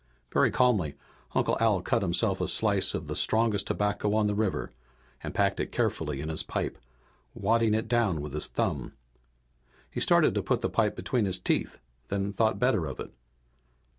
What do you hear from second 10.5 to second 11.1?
the pipe